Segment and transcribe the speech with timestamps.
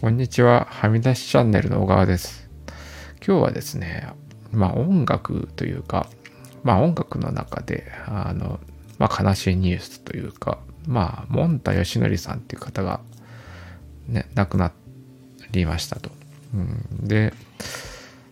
[0.00, 0.66] こんにちは。
[0.70, 2.48] はみ出しチャンネルの小川です。
[3.22, 4.08] 今日はですね、
[4.50, 6.08] まあ音楽というか、
[6.62, 8.60] まあ音楽の中で、あの、
[8.98, 13.02] まあ悲しいニュースというか、まあ、モンタヨシノリさんっていう方が、
[14.08, 14.72] ね、亡くな
[15.50, 16.10] りましたと。
[16.54, 17.34] うん、で、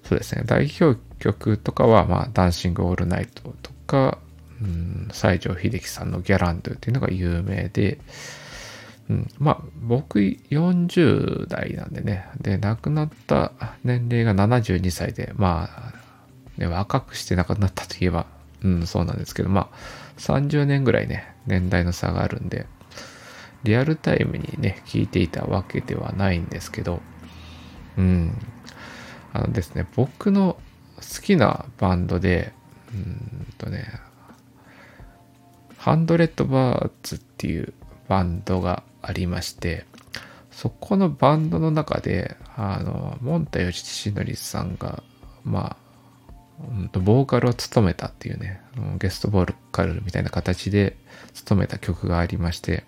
[0.05, 4.17] そうですね、代表曲とかは、まあ、ダンシング・オールナイトとか、
[4.63, 7.99] うん、西城秀樹さんのギャランドゥっていうのが有名で、
[9.39, 12.29] まあ僕40代なんでね。
[12.41, 13.53] で亡くなった
[13.85, 18.27] 年齢が72歳でまあ、ね、若くして亡くなったといえば
[18.63, 19.77] うんそうなんですけどまあ
[20.19, 22.67] 30年ぐらいね年代の差があるんで
[23.65, 27.01] リアルタイムにね聞いていたわけではないんですけど
[27.97, 28.33] うん。
[29.33, 30.57] あのですね僕の
[30.97, 32.53] 好きなバンドで
[32.93, 33.87] うんとね
[35.77, 37.73] ハンドレッドバーツっていう
[38.09, 39.85] バンドがありまして、
[40.51, 45.03] そこのバンドの中で、あの、モンタヨシシノリさんが、
[45.45, 48.61] まあ、ボーカルを務めたっていうね、
[48.99, 50.97] ゲストボーカルみたいな形で
[51.33, 52.85] 務めた曲がありまして、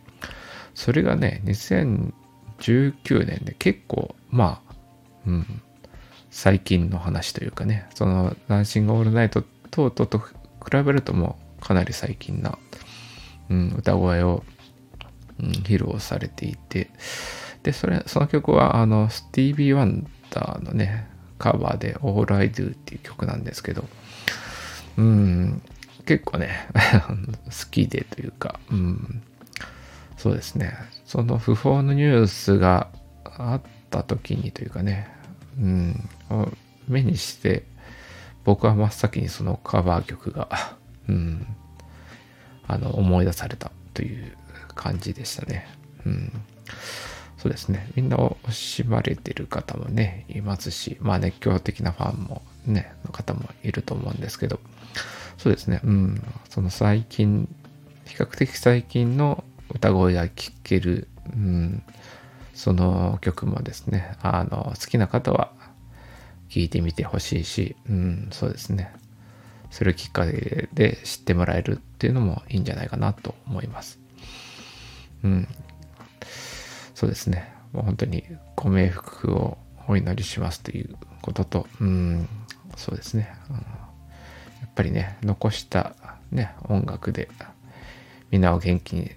[0.75, 4.75] それがね、2019年で結構、まあ、
[5.27, 5.63] うん、
[6.31, 10.35] 最近の話というかね、その、ダンシングオールナイト等々と比
[10.85, 12.59] べるともうかなり最近な、
[13.49, 14.43] うん、歌声を
[15.41, 16.91] うん、披露されていて、
[17.63, 23.85] で、それ、その曲は、あの、スティービー・ワンダーのね、カバーで All I Do っていう曲なんですけど、
[24.97, 25.63] うん、
[26.05, 26.69] 結構ね、
[27.47, 29.23] 好きでというか、うん、
[30.17, 30.75] そうですね、
[31.05, 32.89] その不法のニュースが
[33.25, 35.09] あった時にというかね、
[35.59, 36.09] うん、
[36.89, 37.65] 目にして、
[38.45, 40.77] 僕は真っ先にそのカバー曲が、
[41.09, 41.47] うん、
[42.67, 44.33] あの、思い出されたという
[44.81, 45.69] 感じでしたね。
[46.07, 46.33] うん。
[47.37, 47.91] そうですね。
[47.95, 54.59] みんな惜しまれてる方もね、いますし、まあ熱狂的なファンもね、の方もいると思うんですけど、
[55.37, 55.81] そうですね。
[55.85, 56.23] うん。
[56.49, 57.47] その最近、
[58.07, 61.83] 比較的最近の歌声が聴ける、うん、
[62.55, 65.53] その曲もですね、あの、好きな方は
[66.49, 68.93] 聴いてみてほしいし、うん、そうですね。
[69.71, 74.01] それをきっかけで知ってもらえるっていうのもいいんじゃないかなと思います。
[75.25, 75.49] うん。
[76.95, 77.53] そうですね。
[77.73, 78.25] もう本当に
[78.57, 79.59] ご冥福を
[79.89, 82.29] お祈りしますということと、うん、
[82.77, 83.33] そうですね。
[83.49, 83.63] うん、や
[84.67, 85.95] っぱりね、残した
[86.31, 87.29] ね、音楽で
[88.31, 89.11] みんなを元気に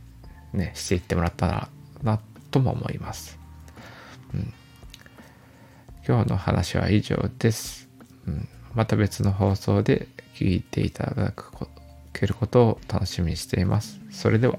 [0.54, 1.70] ね、していってもらったら
[2.02, 2.20] な、
[2.52, 3.38] とも思います。
[4.34, 4.54] うん、
[6.08, 7.90] 今日の話は以上です。
[8.28, 11.68] うん、また別の放送で聞いていただく
[12.14, 14.00] けることを楽しみにしています。
[14.12, 14.58] それでは。